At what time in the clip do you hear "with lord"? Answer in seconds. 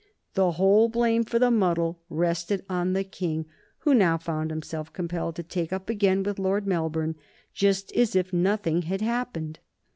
6.23-6.65